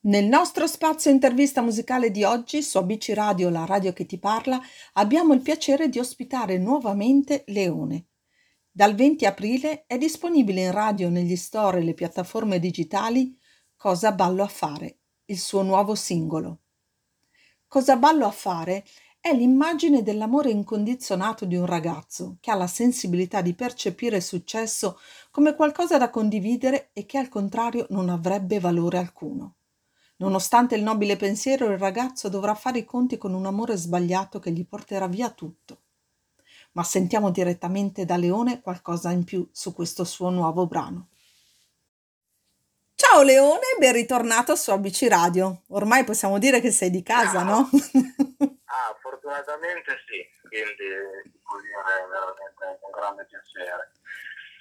[0.00, 4.60] Nel nostro spazio intervista musicale di oggi, su ABC Radio, la radio che ti parla,
[4.92, 8.06] abbiamo il piacere di ospitare nuovamente Leone.
[8.70, 13.36] Dal 20 aprile è disponibile in radio, negli store e le piattaforme digitali
[13.74, 16.60] Cosa ballo a fare, il suo nuovo singolo.
[17.66, 18.84] Cosa ballo a fare
[19.18, 25.00] è l'immagine dell'amore incondizionato di un ragazzo che ha la sensibilità di percepire il successo
[25.32, 29.57] come qualcosa da condividere e che al contrario non avrebbe valore alcuno.
[30.18, 34.50] Nonostante il nobile pensiero, il ragazzo dovrà fare i conti con un amore sbagliato che
[34.50, 35.82] gli porterà via tutto.
[36.72, 41.08] Ma sentiamo direttamente da Leone qualcosa in più su questo suo nuovo brano.
[42.96, 45.62] Ciao Leone, ben ritornato su ABC Radio.
[45.68, 47.70] Ormai possiamo dire che sei di casa, no?
[48.64, 50.84] Ah, fortunatamente sì, quindi
[51.46, 53.92] vuol dire veramente un grande piacere.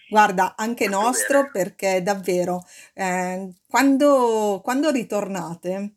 [0.10, 5.96] Guarda, anche nostro perché davvero eh, quando, quando ritornate,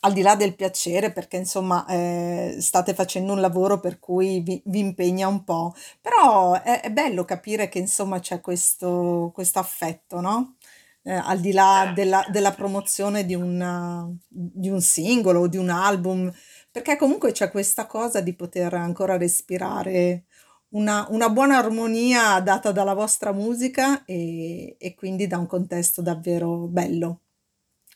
[0.00, 4.62] al di là del piacere, perché insomma eh, state facendo un lavoro per cui vi,
[4.66, 10.20] vi impegna un po', però è, è bello capire che insomma c'è questo, questo affetto,
[10.20, 10.56] no?
[11.04, 15.68] Eh, al di là della, della promozione di, una, di un singolo o di un
[15.68, 16.32] album,
[16.70, 20.24] perché comunque c'è questa cosa di poter ancora respirare
[20.72, 26.66] una, una buona armonia data dalla vostra musica e, e quindi da un contesto davvero
[26.68, 27.20] bello.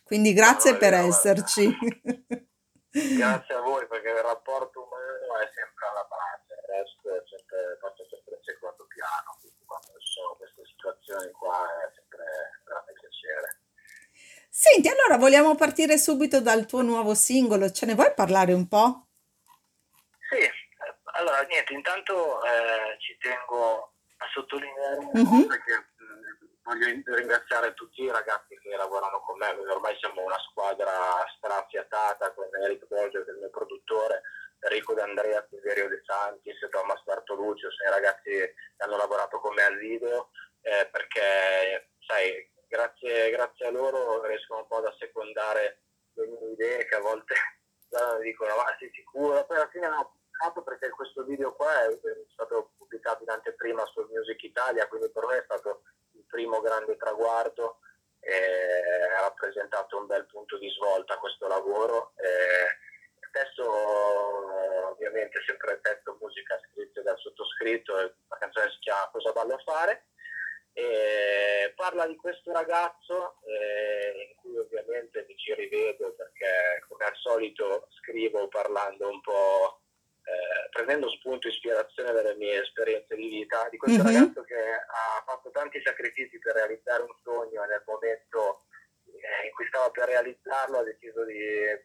[0.03, 1.67] Quindi grazie No, per io esserci.
[2.91, 7.77] grazie a voi perché il rapporto umano è sempre alla base, il resto è sempre,
[7.81, 12.65] passa sempre in secondo piano, quindi quando ci sono queste situazioni qua è sempre un
[12.65, 13.49] grande piacere.
[14.49, 19.06] Senti, allora vogliamo partire subito dal tuo nuovo singolo, ce ne vuoi parlare un po'?
[21.69, 25.49] Niente, intanto eh, ci tengo a sottolineare una Mhm.
[25.49, 30.39] che mh, voglio in- ringraziare tutti i ragazzi che lavorano con me, ormai siamo una
[30.49, 34.23] squadra strafiatata con Eric Bolger, che è il mio produttore,
[34.61, 39.63] Enrico D'Andrea, Silverio De Santis, Thomas Bartoluccio, sono i ragazzi che hanno lavorato con me
[39.65, 40.31] al video,
[40.63, 45.81] eh, perché sai, grazie, grazie a loro riescono un po' ad assecondare
[46.15, 47.35] le mie idee che a volte
[48.23, 49.45] dicono ma sei sicuro?
[49.47, 51.99] Poi alla fine no, peccato perché questo video qua è,
[52.33, 55.83] stato pubblicato in anteprima su Music Italia, quindi per me è stato
[56.13, 57.79] il primo grande traguardo
[59.17, 62.13] ha rappresentato un bel punto di svolta questo lavoro.
[62.17, 62.85] Eh,
[64.91, 70.07] ovviamente sempre il musica scritto dal sottoscritto, la canzone si chiama Cosa ballo a fare
[70.73, 77.17] e parla di questo ragazzo eh, in cui ovviamente mi ci rivedo perché come al
[77.17, 79.81] solito scrivo parlando un po'
[80.27, 84.07] eh, prendendo spunto e ispirazione dalle mie esperienze di vita di questo Mhm.
[84.07, 88.65] ragazzo che ha fatto tanti sacrifici per realizzare un sogno e nel momento
[89.07, 91.39] eh, in cui stava per realizzarlo ha deciso di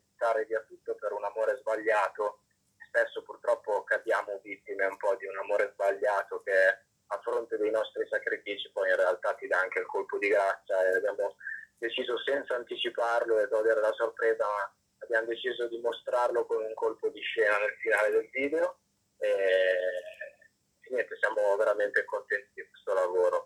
[0.09, 2.39] buttare via tutto per un amore sbagliato
[2.87, 6.79] spesso purtroppo cadiamo vittime un po' di un amore sbagliato che
[7.13, 10.83] a fronte dei nostri sacrifici poi in realtà ti dà anche il colpo di grazia
[10.87, 11.35] e abbiamo
[11.77, 14.73] deciso senza anticiparlo e togliere la sorpresa ma
[15.11, 18.79] abbiamo deciso di mostrarlo con un colpo di scena nel finale del video.
[19.17, 23.40] E, e niente siamo veramente contenti di questo lavoro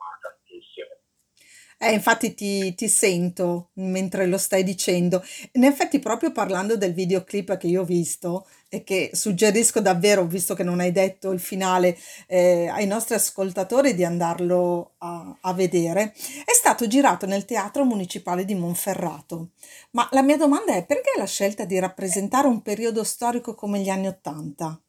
[1.85, 5.23] Eh, infatti ti, ti sento mentre lo stai dicendo.
[5.51, 10.56] In effetti, proprio parlando del videoclip che io ho visto e che suggerisco davvero, visto
[10.56, 16.12] che non hai detto il finale, eh, ai nostri ascoltatori di andarlo a, a vedere,
[16.44, 19.50] è stato girato nel Teatro Municipale di Monferrato.
[19.91, 23.90] Ma la mia domanda è perché la scelta di rappresentare un periodo storico come gli
[23.90, 24.79] anni Ottanta?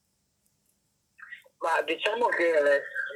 [1.59, 2.53] ma diciamo che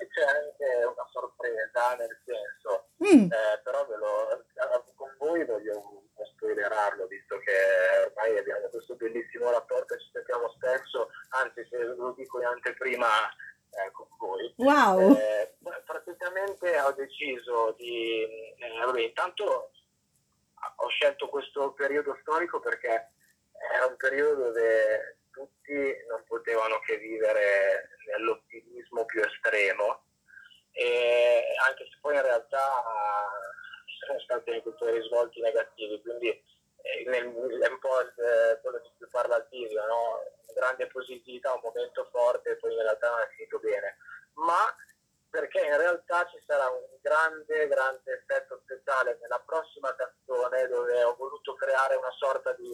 [0.10, 6.04] c'è anche una sorpresa nel senso Mm, Eh, però ve lo, eh, con voi voglio
[6.36, 7.52] spoilerarlo, visto che
[8.06, 13.08] ormai abbiamo questo bellissimo rapporto e ci sentiamo spesso, anzi se lo dico in anteprima
[13.72, 14.54] eh, con voi.
[14.58, 15.16] wow!
[15.16, 18.24] Eh, praticamente ho deciso di...
[18.58, 19.72] eh, vabbè, intanto
[20.76, 23.10] ho scelto questo periodo storico perché
[23.74, 30.04] era un periodo dove tutti non potevano che vivere nell'ottimismo più estremo
[30.74, 32.64] e anche se poi in realtà
[33.86, 38.80] ci sono stati anche poi risvolti negativi, quindi eh, nel- è un po' il- quello
[38.80, 40.24] di cui parla il video, no?
[40.54, 43.98] grande positività, un momento forte e poi in realtà non è finito bene,
[44.34, 44.76] ma
[45.30, 48.24] perché in realtà ci sarà un grande, grande
[49.02, 52.70] speciale nella prossima canzone dove ho voluto creare una sorta di,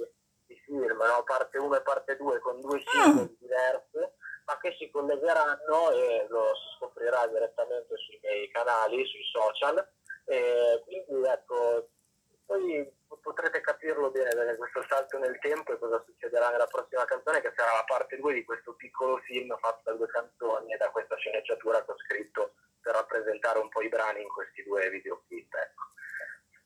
[0.46, 1.24] di film, no?
[1.24, 4.16] parte 1 e parte 2 con due Ah, singoli diversi
[4.48, 9.76] ma che si collegheranno e lo si scoprirà direttamente sui miei canali, sui social.
[10.24, 11.90] E quindi ecco,
[12.46, 12.90] poi
[13.22, 17.52] potrete capirlo bene perché questo salto nel tempo e cosa succederà nella prossima canzone che
[17.58, 21.18] sarà la parte 2 di questo piccolo film fatto da due canzoni e da questa
[21.18, 25.54] sceneggiatura che ho scritto per rappresentare un po' i brani in questi due videoclip.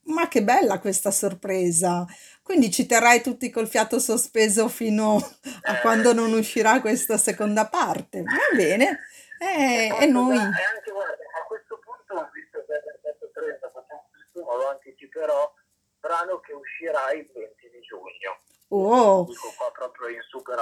[0.04, 2.06] Ma che bella questa sorpresa!
[2.42, 5.16] Quindi ci terrai tutti col fiato sospeso fino
[5.64, 8.24] a quando non uscirà questa seconda parte.
[8.24, 9.00] Va bene.
[9.40, 10.36] Eh, e, e noi...
[10.36, 15.54] Da, e anche, guarda, a questo punto, visto che è detto 30, facciamo lo anticiperò,
[16.00, 18.40] brano che uscirà il 20 di giugno.
[18.70, 19.26] Oh.
[19.26, 20.60] Dico qua proprio in super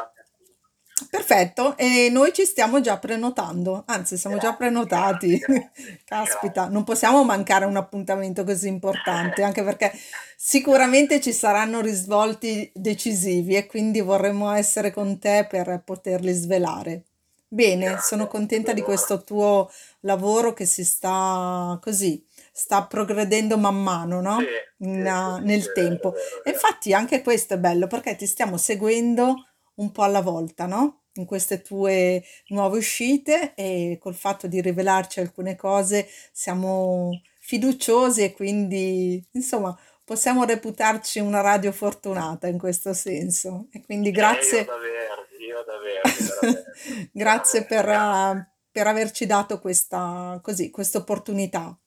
[1.11, 5.39] Perfetto, e noi ci stiamo già prenotando, anzi siamo già prenotati.
[6.06, 9.91] Caspita, non possiamo mancare un appuntamento così importante, anche perché
[10.38, 17.06] sicuramente ci saranno risvolti decisivi e quindi vorremmo essere con te per poterli svelare.
[17.47, 19.67] Bene, sono contenta di questo tuo
[20.01, 24.38] lavoro che si sta così, sta progredendo man mano, no?
[24.77, 25.01] In,
[25.41, 26.13] nel tempo.
[26.44, 29.33] E infatti anche questo è bello perché ti stiamo seguendo
[29.75, 30.98] un po' alla volta, no?
[31.13, 38.33] In queste tue nuove uscite e col fatto di rivelarci alcune cose siamo fiduciosi e
[38.33, 39.77] quindi, insomma,
[40.09, 43.67] possiamo reputarci una radio fortunata in questo senso.
[43.71, 44.59] E quindi grazie.
[44.59, 46.63] Eh, io davvero, io davvero,
[47.11, 51.77] grazie per, uh, per, averci dato questa così, opportunità.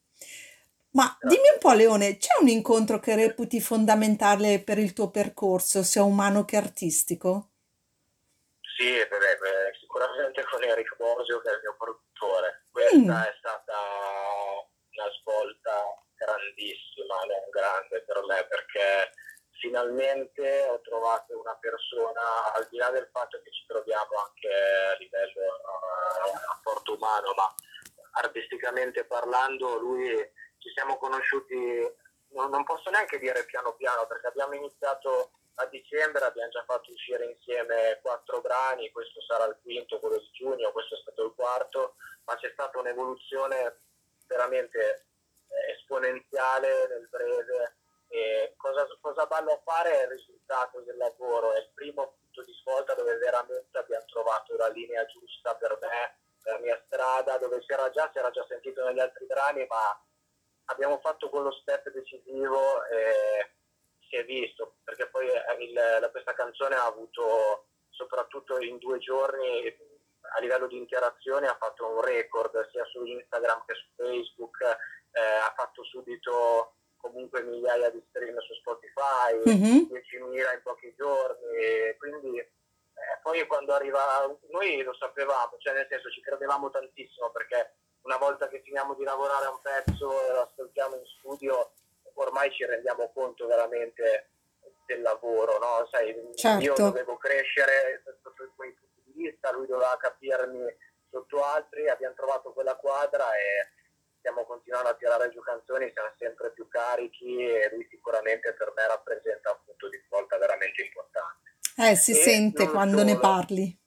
[0.91, 5.83] Ma dimmi un po', Leone, c'è un incontro che reputi fondamentale per il tuo percorso,
[5.83, 7.49] sia umano che artistico?
[8.83, 12.65] Sì, beh, sicuramente con Eric Borsio che è il mio produttore.
[12.69, 13.23] Questa mm.
[13.23, 13.79] è stata
[14.91, 19.13] una svolta grandissima, non grande per me, perché
[19.61, 24.97] finalmente ho trovato una persona, al di là del fatto che ci troviamo anche a
[24.99, 27.55] livello uh, rapporto umano, ma
[28.19, 30.11] artisticamente parlando, lui
[30.57, 31.55] ci siamo conosciuti,
[32.35, 36.91] non, non posso neanche dire piano piano, perché abbiamo iniziato a dicembre abbiamo già fatto
[36.91, 41.33] uscire insieme quattro brani, questo sarà il quinto, quello di giugno, questo è stato il
[41.35, 41.95] quarto,
[42.25, 43.81] ma c'è stata un'evoluzione
[44.27, 45.05] veramente
[45.47, 47.75] eh, esponenziale nel breve.
[48.07, 52.43] E cosa, cosa ballo a fare è il risultato del lavoro, è il primo punto
[52.43, 57.37] di svolta dove veramente abbiamo trovato la linea giusta per me, per la mia strada,
[57.37, 59.99] dove si era già, si era già sentito negli altri brani, ma
[60.65, 62.85] abbiamo fatto quello step decisivo.
[62.85, 63.52] E,
[64.13, 68.99] si è visto, perché poi eh, il, la, questa canzone ha avuto soprattutto in due
[68.99, 69.65] giorni
[70.35, 75.21] a livello di interazione ha fatto un record sia su Instagram che su Facebook, eh,
[75.21, 79.91] ha fatto subito comunque migliaia di stream su Spotify, mm-hmm.
[79.91, 82.49] 10.000 in pochi giorni, quindi eh,
[83.21, 88.47] poi quando arriva, noi lo sapevamo, cioè nel senso ci credevamo tantissimo perché una volta
[88.47, 91.73] che finiamo di lavorare a un pezzo e lo ascoltiamo in studio
[92.15, 94.29] ormai ci rendiamo conto veramente
[94.85, 95.87] del lavoro, no?
[95.91, 96.63] Sai, certo.
[96.63, 100.65] io dovevo crescere sotto quei punti di vista, lui doveva capirmi
[101.09, 103.69] sotto altri, abbiamo trovato quella quadra e
[104.17, 108.87] stiamo continuando a tirare giù canzoni, siamo sempre più carichi e lui sicuramente per me
[108.87, 111.51] rappresenta un punto di svolta veramente importante.
[111.77, 113.79] Eh, si e sente quando solo, ne parli.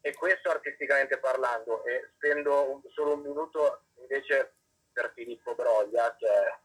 [0.00, 4.54] E questo artisticamente parlando, e spendo un, solo un minuto invece
[4.92, 6.58] per Filippo Broglia, che è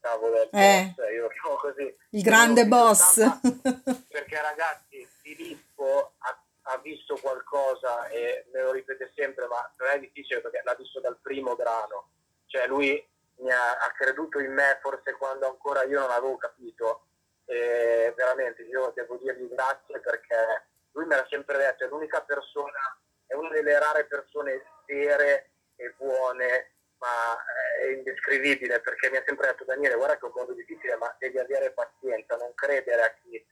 [0.00, 1.96] cavolo eh, boss, io chiamo così.
[2.10, 3.16] Il grande boss.
[4.08, 9.98] perché ragazzi, Filippo ha, ha, visto qualcosa e me lo ripete sempre, ma non è
[9.98, 12.10] difficile perché l'ha visto dal primo brano.
[12.46, 13.02] Cioè lui
[13.36, 17.06] mi ha, ha creduto in me forse quando ancora io non avevo capito.
[17.46, 22.98] E veramente io devo dirgli grazie perché lui me l'ha sempre detto, è l'unica persona,
[23.26, 27.36] è una delle rare persone vere e buone ma
[27.80, 31.14] è indescrivibile perché mi ha sempre detto Daniele guarda che è un modo difficile ma
[31.18, 33.44] devi avere pazienza, non credere a chi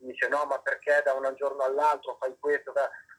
[0.00, 2.72] dice no ma perché da un giorno all'altro fai questo,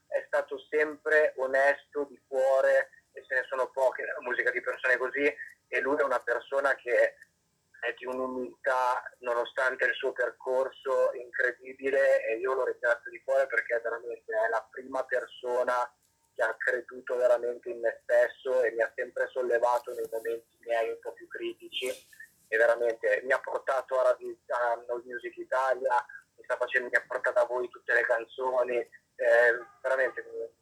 [0.07, 4.97] è stato sempre onesto di cuore e se ne sono poche nella musica di persone
[4.97, 5.25] così
[5.67, 7.15] e lui è una persona che
[7.79, 13.79] è di un'umiltà nonostante il suo percorso incredibile e io lo ringrazio di cuore perché
[13.81, 15.91] veramente è la prima persona
[16.39, 20.89] che ha creduto veramente in me stesso e mi ha sempre sollevato nei momenti miei
[20.89, 26.43] un po' più critici e veramente mi ha portato a, a No Music Italia, mi
[26.43, 30.21] sta facendo, mi ha portato a voi tutte le canzoni, eh, veramente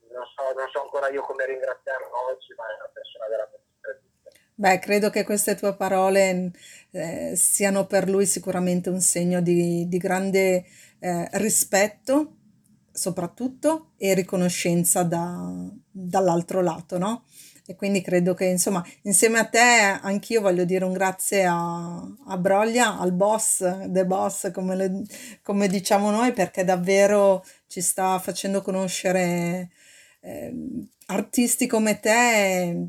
[0.10, 3.66] non so, non so ancora io come ringraziarlo oggi, ma è una persona veramente
[4.60, 6.52] Beh, credo che queste tue parole
[6.90, 10.66] eh, siano per lui sicuramente un segno di, di grande
[10.98, 12.38] eh, rispetto
[12.92, 15.48] soprattutto e riconoscenza da,
[15.92, 17.26] dall'altro lato, no?
[17.70, 22.38] E quindi credo che insomma insieme a te anch'io voglio dire un grazie a, a
[22.38, 23.58] Broglia, al boss,
[23.90, 25.02] the boss come, le,
[25.44, 29.70] come diciamo noi, perché davvero ci sta facendo conoscere
[30.22, 30.54] eh,
[31.08, 32.88] artisti come te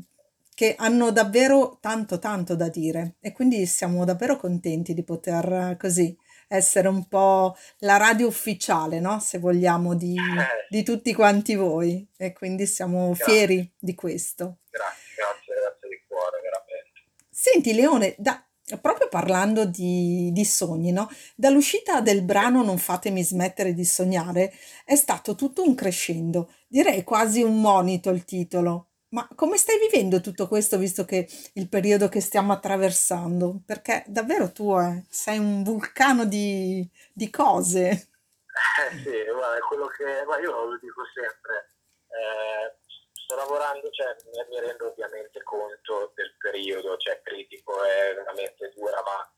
[0.55, 3.15] che hanno davvero tanto tanto da dire.
[3.19, 6.17] E quindi siamo davvero contenti di poter così
[6.49, 9.19] essere un po' la radio ufficiale, no?
[9.19, 10.65] Se vogliamo, di, eh.
[10.67, 13.25] di tutti quanti voi e quindi siamo grazie.
[13.25, 14.57] fieri di questo.
[14.69, 17.01] Grazie, grazie, grazie di cuore, veramente.
[17.29, 18.43] Senti Leone, da,
[18.81, 21.07] proprio parlando di, di, sogni, no?
[21.35, 24.51] Dall'uscita del brano Non fatemi smettere di sognare
[24.83, 28.87] è stato tutto un crescendo, direi quasi un monito il titolo.
[29.11, 33.61] Ma come stai vivendo tutto questo, visto che il periodo che stiamo attraversando?
[33.65, 37.89] Perché davvero tu eh, sei un vulcano di, di cose.
[37.89, 41.71] Eh sì, guarda, quello che guarda, io lo dico sempre.
[42.05, 42.77] Eh,
[43.13, 44.15] sto lavorando, cioè,
[44.47, 49.31] mi rendo ovviamente conto del periodo, cioè critico, è veramente dura, ma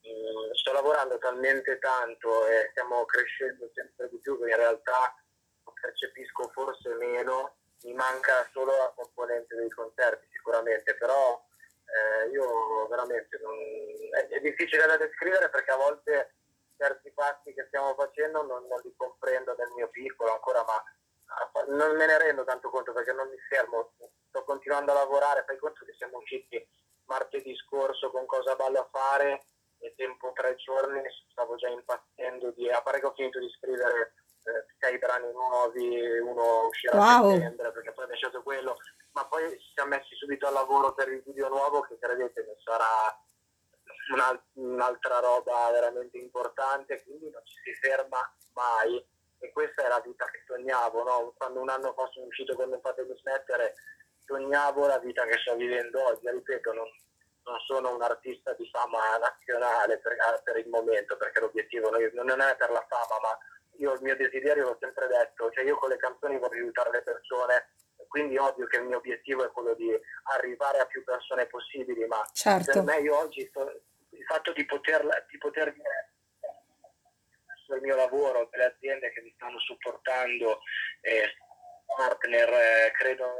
[0.00, 5.14] mh, mm, sto lavorando talmente tanto e stiamo crescendo sempre di più che in realtà
[5.78, 11.42] percepisco forse meno mi manca solo la componente dei concerti sicuramente, però
[11.86, 13.54] eh, io veramente non,
[14.14, 16.34] è, è, difficile da descrivere perché a volte
[16.76, 20.82] certi passi che stiamo facendo non, non li comprendo nel mio piccolo ancora, ma
[21.68, 23.92] non me ne rendo tanto conto perché non mi fermo,
[24.28, 26.66] sto continuando a lavorare, fai conto che siamo usciti
[27.06, 29.44] martedì scorso con cosa ballo a fare
[29.78, 34.14] e tempo tre giorni stavo già impazzendo di, a parte che ho finito di scrivere
[34.44, 34.66] eh,
[35.12, 37.28] brani nuovi, uno uscirà wow.
[37.28, 38.76] a settembre perché poi è lasciato quello,
[39.12, 43.20] ma poi ci siamo messi subito al lavoro per il video nuovo che credete sarà
[44.54, 48.18] un'altra roba veramente importante, quindi non ci si ferma
[48.54, 49.04] mai
[49.38, 51.34] e questa è la vita che sognavo, no?
[51.36, 53.74] quando un anno fa sono uscito con Non fatemi smettere,
[54.24, 56.88] sognavo la vita che sto vivendo oggi, ripeto, non,
[57.44, 62.56] non sono un artista di fama nazionale per, per il momento, perché l'obiettivo non è
[62.56, 63.38] per la fama, ma
[63.82, 67.02] io il mio desiderio l'ho sempre detto, cioè io con le canzoni voglio aiutare le
[67.02, 67.74] persone,
[68.06, 69.90] quindi ovvio che il mio obiettivo è quello di
[70.34, 72.72] arrivare a più persone possibili, ma certo.
[72.72, 76.14] per me io oggi sto, il fatto di poter, di poter dire
[77.64, 80.60] sul mio lavoro, delle aziende che mi stanno supportando,
[81.00, 81.34] eh,
[81.96, 83.34] partner, eh, credo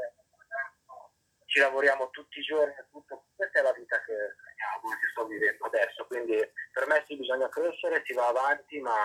[1.45, 3.25] ci lavoriamo tutti i giorni, tutto.
[3.35, 6.35] questa è la vita che, che sto vivendo adesso, quindi
[6.71, 8.95] per me sì bisogna crescere, si va avanti, ma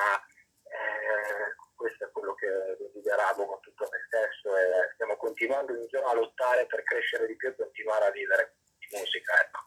[1.08, 2.48] eh, questo è quello che
[2.78, 7.56] desideravo con tutto me stesso e stiamo continuando a lottare per crescere di più e
[7.56, 9.32] continuare a vivere di musica.
[9.40, 9.60] Ecco.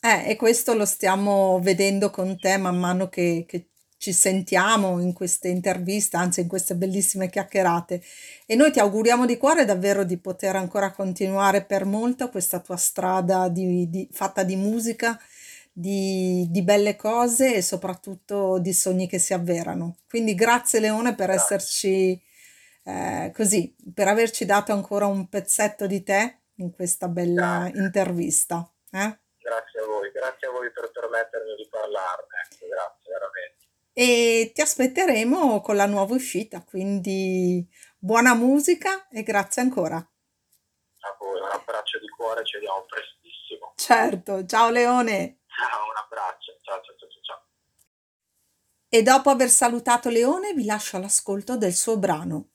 [0.00, 3.70] Eh, e questo lo stiamo vedendo con te man mano che, che
[4.00, 8.02] ci sentiamo in queste interviste, anzi in queste bellissime chiacchierate.
[8.46, 12.78] E noi ti auguriamo di cuore davvero di poter ancora continuare per molto questa tua
[12.78, 15.20] strada di, di, fatta di musica
[15.80, 19.96] di, di, belle cose e soprattutto di sogni che si avverano.
[20.08, 22.20] Quindi grazie Leone per esserci
[22.84, 27.82] eh, così, per averci dato ancora un pezzetto di te in questa bella grazie.
[27.82, 28.70] intervista.
[28.92, 29.18] Eh?
[29.38, 33.58] Grazie a voi, grazie a voi per permettermi di parlarne, ecco, grazie veramente.
[33.92, 37.66] E ti aspetteremo con la nuova uscita, quindi
[37.98, 39.96] buona musica e grazie ancora.
[39.96, 43.72] A voi, un abbraccio di cuore, ci vediamo prestissimo.
[43.76, 45.39] Certo, ciao Leone.
[45.90, 46.56] Un abbraccio.
[46.62, 47.44] Ciao, ciao, ciao, ciao.
[48.88, 52.50] E dopo aver salutato Leone vi lascio all'ascolto del suo brano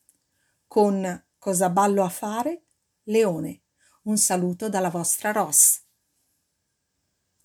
[0.67, 2.63] con Cosa ballo a fare?
[3.03, 3.61] Leone.
[4.05, 5.84] Un saluto dalla vostra Ross.